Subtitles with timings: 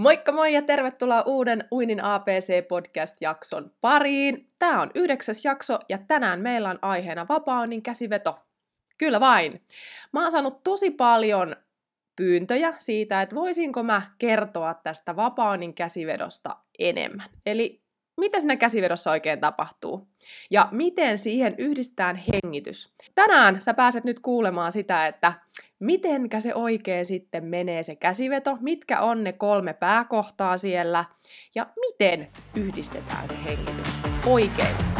[0.00, 4.46] Moikka moi ja tervetuloa uuden Uinin APC-podcast-jakson pariin.
[4.58, 8.38] Tämä on yhdeksäs jakso ja tänään meillä on aiheena vapaunin käsiveto.
[8.98, 9.62] Kyllä vain.
[10.12, 11.56] Mä oon saanut tosi paljon
[12.16, 17.30] pyyntöjä siitä, että voisinko mä kertoa tästä vapaunin käsivedosta enemmän.
[17.46, 17.79] Eli
[18.20, 20.08] mitä siinä käsivedossa oikein tapahtuu
[20.50, 22.92] ja miten siihen yhdistetään hengitys.
[23.14, 25.32] Tänään sä pääset nyt kuulemaan sitä, että
[25.78, 31.04] mitenkä se oikein sitten menee se käsiveto, mitkä on ne kolme pääkohtaa siellä
[31.54, 34.99] ja miten yhdistetään se hengitys oikein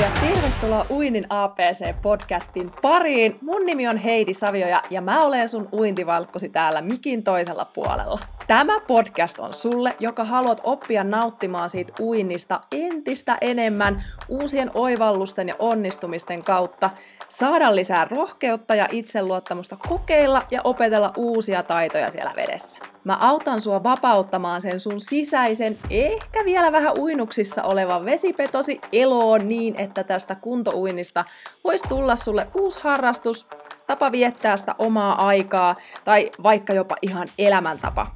[0.00, 3.38] ja tervetuloa Uinin APC-podcastin pariin.
[3.40, 8.18] Mun nimi on Heidi Savioja ja mä olen sun uintivalkkosi täällä mikin toisella puolella.
[8.46, 15.54] Tämä podcast on sulle, joka haluat oppia nauttimaan siitä uinnista entistä enemmän uusien oivallusten ja
[15.58, 16.90] onnistumisten kautta,
[17.28, 22.80] saada lisää rohkeutta ja itseluottamusta kokeilla ja opetella uusia taitoja siellä vedessä.
[23.04, 29.74] Mä autan sua vapauttamaan sen sun sisäisen, ehkä vielä vähän uinuksissa olevan vesipetosi eloon niin,
[29.76, 31.24] että tästä kuntouinnista
[31.64, 33.46] voisi tulla sulle uusi harrastus,
[33.86, 38.06] tapa viettää sitä omaa aikaa tai vaikka jopa ihan elämäntapa.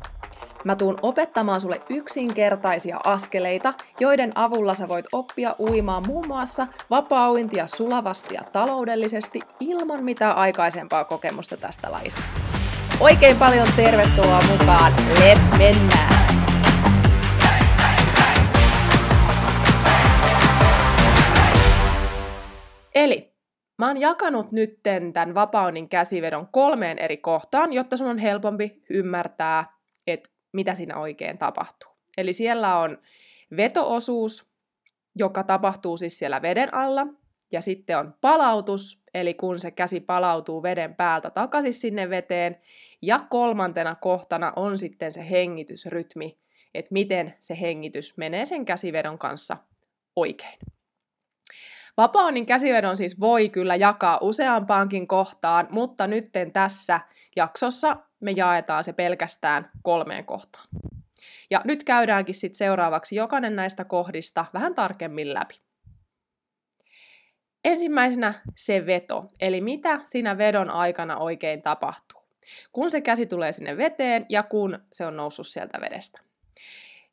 [0.64, 7.66] Mä tuun opettamaan sulle yksinkertaisia askeleita, joiden avulla sä voit oppia uimaan muun muassa vapaa-uintia
[7.66, 12.22] sulavasti ja taloudellisesti ilman mitään aikaisempaa kokemusta tästä lajista.
[13.00, 14.92] Oikein paljon tervetuloa mukaan.
[14.92, 16.19] Let's mennään!
[23.00, 23.32] Eli
[23.78, 29.72] mä oon jakanut nytten tämän vapaunin käsivedon kolmeen eri kohtaan, jotta sun on helpompi ymmärtää,
[30.06, 31.90] että mitä siinä oikein tapahtuu.
[32.16, 32.98] Eli siellä on
[33.56, 34.50] vetoosuus,
[35.14, 37.06] joka tapahtuu siis siellä veden alla,
[37.52, 42.60] ja sitten on palautus, eli kun se käsi palautuu veden päältä takaisin sinne veteen,
[43.02, 46.38] ja kolmantena kohtana on sitten se hengitysrytmi,
[46.74, 49.56] että miten se hengitys menee sen käsivedon kanssa
[50.16, 50.58] oikein.
[51.96, 57.00] Vapaunin käsivedon siis voi kyllä jakaa useampaankin kohtaan, mutta nytten tässä
[57.36, 60.66] jaksossa me jaetaan se pelkästään kolmeen kohtaan.
[61.50, 65.60] Ja nyt käydäänkin sitten seuraavaksi jokainen näistä kohdista vähän tarkemmin läpi.
[67.64, 72.20] Ensimmäisenä se veto, eli mitä siinä vedon aikana oikein tapahtuu.
[72.72, 76.20] Kun se käsi tulee sinne veteen ja kun se on noussut sieltä vedestä.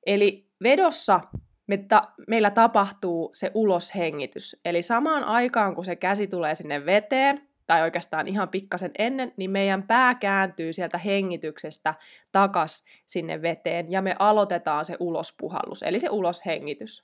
[0.05, 1.19] Eli vedossa
[1.67, 4.59] me ta- meillä tapahtuu se uloshengitys.
[4.66, 9.51] Eli samaan aikaan, kun se käsi tulee sinne veteen, tai oikeastaan ihan pikkasen ennen, niin
[9.51, 11.94] meidän pää kääntyy sieltä hengityksestä
[12.31, 17.03] takas sinne veteen ja me aloitetaan se ulospuhallus, eli se uloshengitys.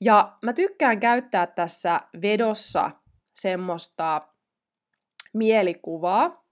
[0.00, 2.90] Ja mä tykkään käyttää tässä vedossa
[3.34, 4.28] semmoista
[5.32, 6.44] mielikuvaa,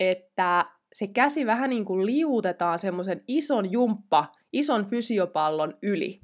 [0.00, 0.64] että
[0.98, 6.20] se käsi vähän niin kuin liuutetaan semmoisen ison jumppa, ison fysiopallon yli.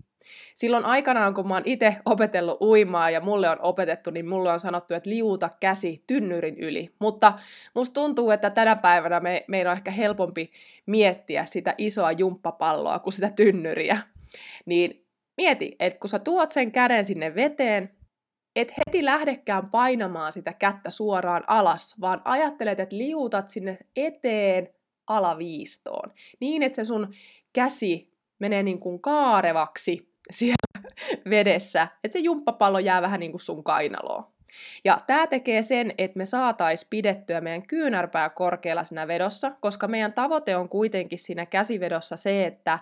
[0.55, 4.61] Silloin aikanaan, kun mä oon itse opetellut uimaa ja mulle on opetettu, niin mulle on
[4.61, 6.95] sanottu, että liuuta käsi tynnyrin yli.
[6.99, 7.33] Mutta
[7.75, 10.53] musta tuntuu, että tänä päivänä me, meidän on ehkä helpompi
[10.87, 13.99] miettiä sitä isoa jumppapalloa kuin sitä tynnyriä.
[14.67, 17.91] Niin mieti, että kun sä tuot sen käden sinne veteen,
[18.57, 24.69] et heti lähdekään painamaan sitä kättä suoraan alas, vaan ajattelet, että liuutat sinne eteen
[25.07, 26.13] alaviistoon.
[26.41, 27.15] Niin, että se sun
[27.53, 30.55] käsi menee niin kuin kaarevaksi siellä
[31.31, 34.35] vedessä, että se jumppapallo jää vähän niin kuin sun kainaloon.
[34.85, 40.13] Ja tämä tekee sen, että me saatais pidettyä meidän kyynärpää korkealla siinä vedossa, koska meidän
[40.13, 42.79] tavoite on kuitenkin siinä käsivedossa se, että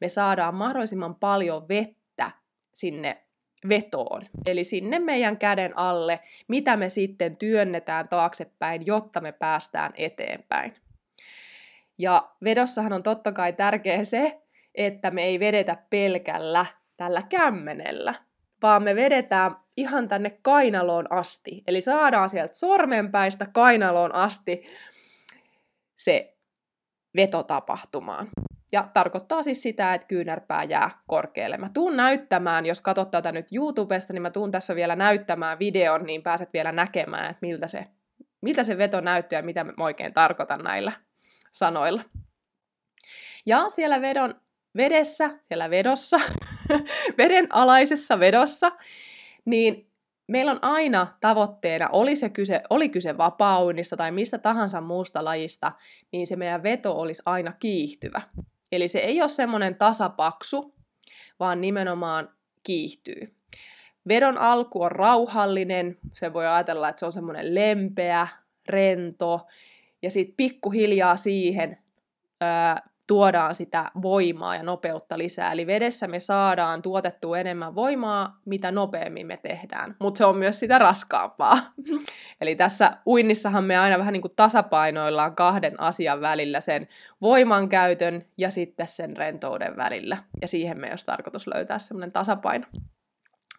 [0.00, 2.30] me saadaan mahdollisimman paljon vettä
[2.74, 3.25] sinne
[3.68, 10.74] vetoon, eli sinne meidän käden alle, mitä me sitten työnnetään taaksepäin, jotta me päästään eteenpäin.
[11.98, 14.40] Ja vedossahan on totta kai tärkeä se,
[14.74, 16.66] että me ei vedetä pelkällä
[16.96, 18.14] tällä kämmenellä,
[18.62, 21.62] vaan me vedetään ihan tänne kainaloon asti.
[21.66, 24.66] Eli saadaan sieltä sormenpäistä kainaloon asti
[25.96, 26.36] se
[27.16, 28.28] veto tapahtumaan.
[28.72, 31.56] Ja tarkoittaa siis sitä, että kyynärpää jää korkealle.
[31.56, 36.06] Mä tuun näyttämään, jos katsot tätä nyt YouTubesta, niin mä tuun tässä vielä näyttämään videon,
[36.06, 37.86] niin pääset vielä näkemään, että miltä se,
[38.40, 40.92] miltä se veto näyttää ja mitä mä oikein tarkoitan näillä
[41.52, 42.02] sanoilla.
[43.46, 44.34] Ja siellä vedon
[44.76, 46.20] vedessä, siellä vedossa,
[47.18, 48.72] veden alaisessa vedossa,
[49.44, 49.90] niin
[50.28, 55.72] meillä on aina tavoitteena, oli, se kyse, oli kyse vapaunnista tai mistä tahansa muusta lajista,
[56.12, 58.22] niin se meidän veto olisi aina kiihtyvä.
[58.76, 60.74] Eli se ei ole semmoinen tasapaksu,
[61.40, 62.28] vaan nimenomaan
[62.62, 63.34] kiihtyy.
[64.08, 68.28] Vedon alku on rauhallinen, se voi ajatella, että se on semmoinen lempeä,
[68.68, 69.46] rento,
[70.02, 71.78] ja sitten pikkuhiljaa siihen
[72.40, 75.52] ää, tuodaan sitä voimaa ja nopeutta lisää.
[75.52, 80.58] Eli vedessä me saadaan tuotettua enemmän voimaa, mitä nopeammin me tehdään, mutta se on myös
[80.58, 81.58] sitä raskaampaa.
[82.40, 86.88] Eli tässä uinnissahan me aina vähän niin kuin tasapainoillaan kahden asian välillä, sen
[87.20, 90.16] voimankäytön ja sitten sen rentouden välillä.
[90.40, 92.66] Ja siihen me olisi tarkoitus löytää semmoinen tasapaino.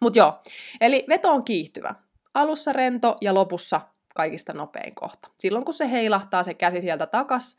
[0.00, 0.40] Mutta joo,
[0.80, 1.94] eli veto on kiihtyvä.
[2.34, 3.80] Alussa rento ja lopussa
[4.14, 5.28] kaikista nopein kohta.
[5.38, 7.56] Silloin kun se heilahtaa se käsi sieltä takas,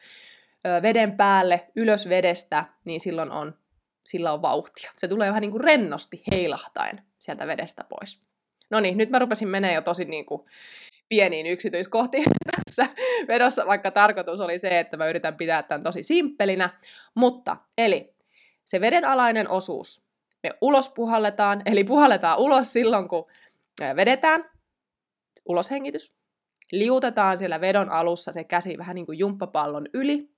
[0.82, 3.58] veden päälle, ylös vedestä, niin silloin on,
[4.06, 4.92] sillä on vauhtia.
[4.98, 8.22] Se tulee vähän niin kuin rennosti heilahtaen sieltä vedestä pois.
[8.70, 10.46] No niin, nyt mä rupesin menee jo tosi niin kuin
[11.10, 12.24] pieniin yksityiskohtiin
[12.66, 12.88] tässä
[13.28, 16.70] vedossa, vaikka tarkoitus oli se, että mä yritän pitää tämän tosi simppelinä.
[17.16, 18.14] Mutta, eli
[18.66, 20.06] se vedenalainen osuus,
[20.44, 23.26] me ulos puhalletaan, eli puhalletaan ulos silloin, kun
[23.96, 24.50] vedetään,
[25.46, 26.14] uloshengitys,
[26.72, 30.30] liutetaan siellä vedon alussa se käsi vähän niin kuin jumppapallon yli,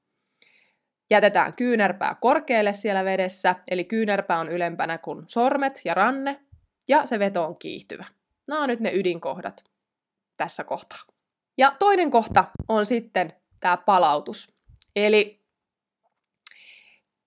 [1.11, 6.39] Jätetään kyynärpää korkealle siellä vedessä, eli kyynärpää on ylempänä kuin sormet ja ranne,
[6.87, 8.05] ja se veto on kiihtyvä.
[8.47, 9.63] Nämä on nyt ne ydinkohdat
[10.37, 10.99] tässä kohtaa.
[11.57, 14.53] Ja toinen kohta on sitten tämä palautus.
[14.95, 15.41] Eli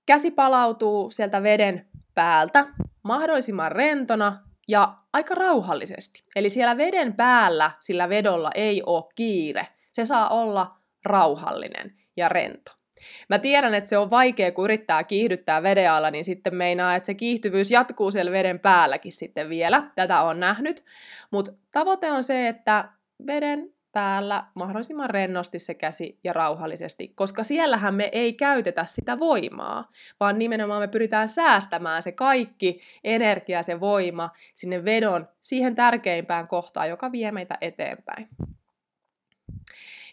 [0.07, 2.67] käsi palautuu sieltä veden päältä
[3.03, 4.39] mahdollisimman rentona
[4.69, 6.25] ja aika rauhallisesti.
[6.37, 9.69] Eli siellä veden päällä sillä vedolla ei ole kiire.
[9.93, 10.69] Se saa olla
[11.05, 12.84] rauhallinen ja rento.
[13.29, 17.07] Mä tiedän, että se on vaikea, kun yrittää kiihdyttää veden alla, niin sitten meinaa, että
[17.07, 19.83] se kiihtyvyys jatkuu siellä veden päälläkin sitten vielä.
[19.95, 20.85] Tätä on nähnyt.
[21.31, 22.89] Mutta tavoite on se, että
[23.27, 29.91] veden päällä mahdollisimman rennosti se käsi ja rauhallisesti, koska siellähän me ei käytetä sitä voimaa,
[30.21, 36.89] vaan nimenomaan me pyritään säästämään se kaikki energia, se voima sinne vedon, siihen tärkeimpään kohtaan,
[36.89, 38.29] joka vie meitä eteenpäin.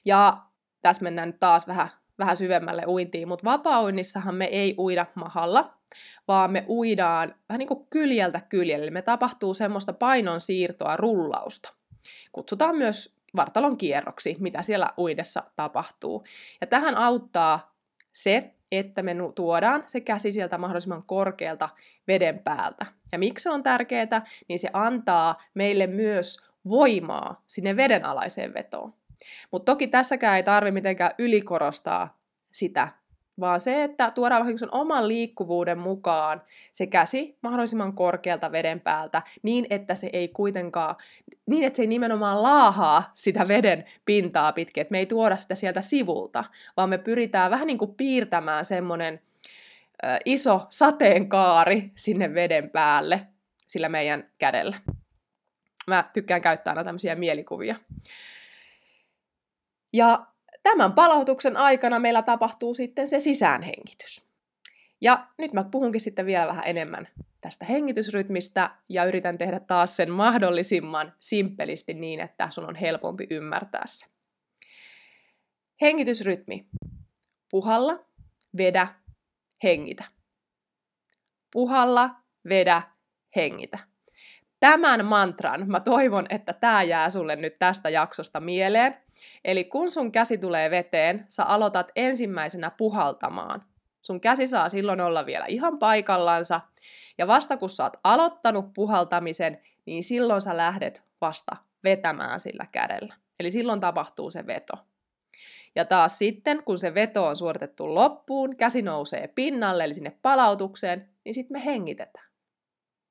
[0.05, 0.37] Ja
[0.81, 1.89] tässä mennään taas vähän
[2.21, 5.73] vähän syvemmälle uintiin, mutta vapaa-uinnissahan me ei uida mahalla,
[6.27, 8.91] vaan me uidaan vähän niin kuin kyljeltä kyljelle.
[8.91, 11.69] Me tapahtuu semmoista painon siirtoa, rullausta.
[12.31, 16.23] Kutsutaan myös vartalon kierroksi, mitä siellä uidessa tapahtuu.
[16.61, 17.75] Ja tähän auttaa
[18.13, 21.69] se, että me tuodaan se käsi sieltä mahdollisimman korkealta
[22.07, 22.85] veden päältä.
[23.11, 26.39] Ja miksi se on tärkeää, niin se antaa meille myös
[26.69, 28.93] voimaa sinne vedenalaiseen vetoon.
[29.51, 32.17] Mutta toki tässäkään ei tarvitse mitenkään ylikorostaa
[32.51, 32.87] sitä,
[33.39, 36.41] vaan se, että tuodaan vähän sen oman liikkuvuuden mukaan
[36.71, 40.95] se käsi mahdollisimman korkealta veden päältä, niin että se ei kuitenkaan,
[41.45, 45.55] niin että se ei nimenomaan laahaa sitä veden pintaa pitkin, että me ei tuoda sitä
[45.55, 46.43] sieltä sivulta,
[46.77, 49.21] vaan me pyritään vähän niin kuin piirtämään semmoinen
[50.25, 53.27] iso sateenkaari sinne veden päälle
[53.67, 54.77] sillä meidän kädellä.
[55.87, 57.75] Mä tykkään käyttää aina tämmöisiä mielikuvia.
[59.93, 60.25] Ja
[60.63, 64.27] tämän palautuksen aikana meillä tapahtuu sitten se sisäänhengitys.
[65.01, 67.07] Ja nyt mä puhunkin sitten vielä vähän enemmän
[67.41, 73.83] tästä hengitysrytmistä ja yritän tehdä taas sen mahdollisimman simppelisti niin, että sun on helpompi ymmärtää
[73.85, 74.05] se.
[75.81, 76.65] Hengitysrytmi.
[77.51, 78.05] Puhalla,
[78.57, 78.87] vedä,
[79.63, 80.03] hengitä.
[81.51, 82.09] Puhalla,
[82.49, 82.81] vedä,
[83.35, 83.79] hengitä
[84.61, 89.00] tämän mantran, mä toivon, että tämä jää sulle nyt tästä jaksosta mieleen.
[89.45, 93.63] Eli kun sun käsi tulee veteen, sä aloitat ensimmäisenä puhaltamaan.
[94.01, 96.61] Sun käsi saa silloin olla vielä ihan paikallansa.
[97.17, 103.15] Ja vasta kun sä oot aloittanut puhaltamisen, niin silloin sä lähdet vasta vetämään sillä kädellä.
[103.39, 104.73] Eli silloin tapahtuu se veto.
[105.75, 111.09] Ja taas sitten, kun se veto on suoritettu loppuun, käsi nousee pinnalle, eli sinne palautukseen,
[111.25, 112.25] niin sitten me hengitetään.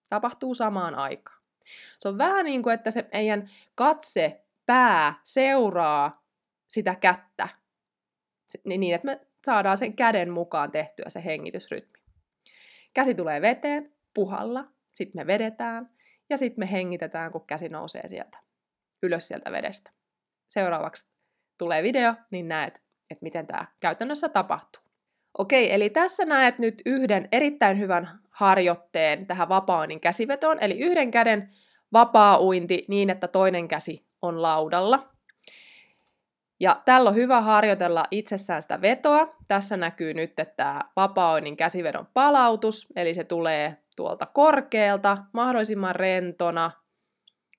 [0.08, 1.40] Tapahtuu samaan aikaan.
[1.98, 6.22] Se on vähän niin kuin, että se meidän katse, pää seuraa
[6.68, 7.48] sitä kättä,
[8.64, 11.98] niin että me saadaan sen käden mukaan tehtyä se hengitysrytmi.
[12.94, 15.90] Käsi tulee veteen, puhalla, sitten me vedetään
[16.30, 18.38] ja sitten me hengitetään, kun käsi nousee sieltä
[19.02, 19.90] ylös sieltä vedestä.
[20.48, 21.10] Seuraavaksi
[21.58, 24.82] tulee video, niin näet, että miten tämä käytännössä tapahtuu.
[25.38, 31.54] Okei, eli tässä näet nyt yhden erittäin hyvän harjoitteen tähän vapaa-uinnin käsivetoon, eli yhden käden
[31.92, 35.08] vapaa-uinti niin, että toinen käsi on laudalla.
[36.60, 39.36] Ja tällä on hyvä harjoitella itsessään sitä vetoa.
[39.48, 46.70] Tässä näkyy nyt tämä vapaa-uinnin käsivedon palautus, eli se tulee tuolta korkealta, mahdollisimman rentona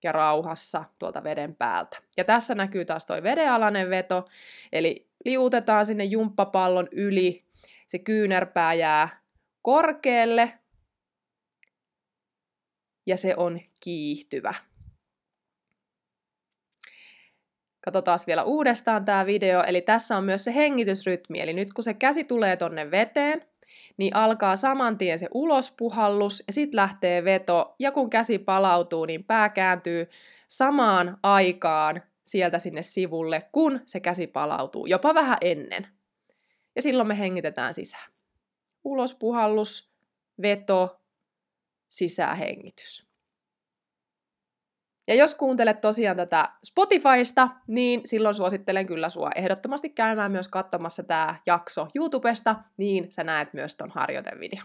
[0.03, 1.97] ja rauhassa tuolta veden päältä.
[2.17, 4.25] Ja tässä näkyy taas toi vedenalainen veto,
[4.71, 7.45] eli liutetaan sinne jumppapallon yli,
[7.87, 9.21] se kyynärpää jää
[9.61, 10.59] korkealle
[13.05, 14.53] ja se on kiihtyvä.
[17.81, 21.93] Katsotaan vielä uudestaan tämä video, eli tässä on myös se hengitysrytmi, eli nyt kun se
[21.93, 23.45] käsi tulee tonne veteen,
[23.97, 29.23] niin alkaa saman tien se ulospuhallus ja sitten lähtee veto, ja kun käsi palautuu, niin
[29.23, 30.09] pää kääntyy
[30.47, 35.87] samaan aikaan sieltä sinne sivulle, kun se käsi palautuu, jopa vähän ennen.
[36.75, 38.11] Ja silloin me hengitetään sisään.
[38.83, 39.91] Ulospuhallus,
[40.41, 41.01] veto,
[41.87, 43.10] sisähengitys.
[45.11, 51.03] Ja jos kuuntelet tosiaan tätä Spotifysta, niin silloin suosittelen kyllä sua ehdottomasti käymään myös katsomassa
[51.03, 54.63] tämä jakso YouTubesta, niin sä näet myös ton harjoitevideo.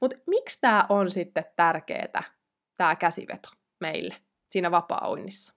[0.00, 2.22] Mutta miksi tämä on sitten tärkeää,
[2.76, 3.48] tämä käsiveto
[3.80, 4.14] meille
[4.50, 5.54] siinä vapaa-uinnissa?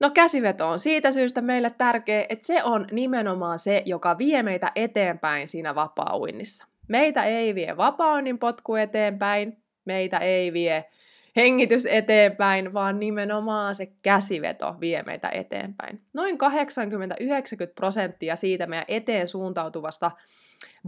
[0.00, 4.72] No käsiveto on siitä syystä meille tärkeä, että se on nimenomaan se, joka vie meitä
[4.74, 6.64] eteenpäin siinä vapaa-uinnissa.
[6.88, 10.84] Meitä ei vie vapaa potku eteenpäin, meitä ei vie
[11.36, 16.02] hengitys eteenpäin, vaan nimenomaan se käsiveto vie meitä eteenpäin.
[16.12, 16.38] Noin 80-90
[17.74, 20.10] prosenttia siitä meidän eteen suuntautuvasta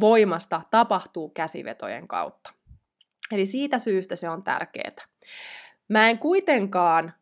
[0.00, 2.50] voimasta tapahtuu käsivetojen kautta.
[3.32, 5.06] Eli siitä syystä se on tärkeää.
[5.88, 7.12] Mä en kuitenkaan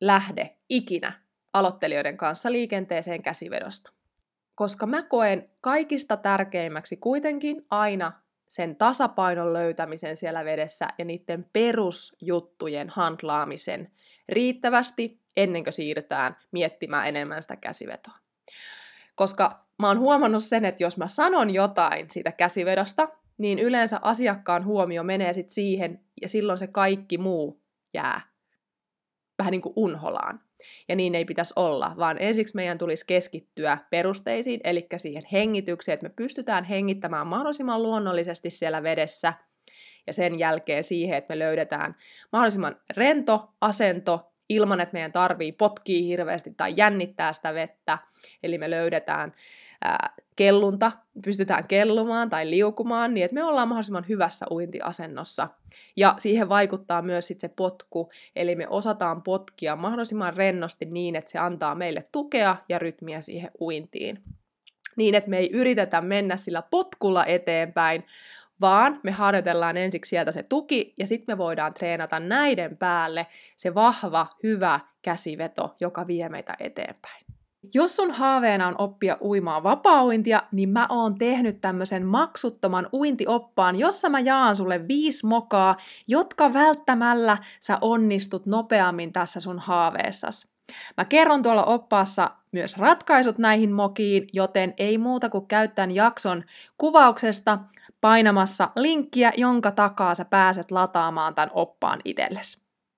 [0.00, 1.12] lähde ikinä
[1.52, 3.92] aloittelijoiden kanssa liikenteeseen käsivedosta,
[4.54, 8.12] koska mä koen kaikista tärkeimmäksi kuitenkin aina
[8.48, 13.90] sen tasapainon löytämisen siellä vedessä ja niiden perusjuttujen handlaamisen
[14.28, 18.14] riittävästi ennen kuin siirrytään miettimään enemmän sitä käsivetoa.
[19.14, 24.64] Koska mä oon huomannut sen, että jos mä sanon jotain siitä käsivedosta, niin yleensä asiakkaan
[24.64, 27.62] huomio menee sitten siihen ja silloin se kaikki muu
[27.94, 28.20] jää
[29.38, 30.45] vähän niin kuin unholaan.
[30.88, 36.06] Ja niin ei pitäisi olla, vaan ensiksi meidän tulisi keskittyä perusteisiin, eli siihen hengitykseen, että
[36.08, 39.32] me pystytään hengittämään mahdollisimman luonnollisesti siellä vedessä,
[40.06, 41.96] ja sen jälkeen siihen, että me löydetään
[42.32, 47.98] mahdollisimman rento asento ilman, että meidän tarvii potkia hirveästi tai jännittää sitä vettä.
[48.42, 49.32] Eli me löydetään
[49.84, 50.92] ää, kellunta,
[51.24, 55.48] pystytään kellumaan tai liukumaan niin, että me ollaan mahdollisimman hyvässä uintiasennossa.
[55.96, 61.30] Ja siihen vaikuttaa myös sit se potku, eli me osataan potkia mahdollisimman rennosti niin, että
[61.30, 64.22] se antaa meille tukea ja rytmiä siihen uintiin.
[64.96, 68.04] Niin, että me ei yritetä mennä sillä potkulla eteenpäin,
[68.60, 73.74] vaan me harjoitellaan ensiksi sieltä se tuki ja sitten me voidaan treenata näiden päälle se
[73.74, 77.25] vahva, hyvä käsiveto, joka vie meitä eteenpäin.
[77.74, 84.08] Jos sun haaveena on oppia uimaan vapaa-uintia, niin mä oon tehnyt tämmöisen maksuttoman uintioppaan, jossa
[84.08, 85.76] mä jaan sulle viisi mokaa,
[86.08, 90.48] jotka välttämällä sä onnistut nopeammin tässä sun haaveessas.
[90.96, 96.42] Mä kerron tuolla oppaassa myös ratkaisut näihin mokiin, joten ei muuta kuin käyttää jakson
[96.78, 97.58] kuvauksesta
[98.00, 102.65] painamassa linkkiä, jonka takaa sä pääset lataamaan tämän oppaan itsellesi.